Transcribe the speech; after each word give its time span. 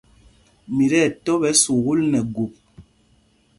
Mi 0.75 0.85
tí 0.91 0.97
ɛtɔ̄ 1.07 1.35
ɓɛ̌ 1.41 1.53
sukûl 1.63 1.99
nɛ 2.11 2.19
gup. 2.33 2.53